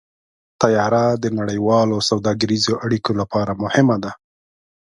طیاره 0.61 1.05
د 1.23 1.25
نړیوالو 1.39 1.97
سوداګریزو 2.09 2.73
اړیکو 2.85 3.11
لپاره 3.21 3.51
مهمه 3.63 3.97
ده. 4.03 4.11